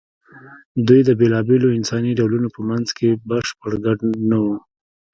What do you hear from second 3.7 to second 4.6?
ګډ نه وو.